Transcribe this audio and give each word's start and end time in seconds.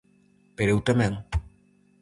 Pero 0.57 0.71
eu 0.73 0.79
tamén! 0.87 1.13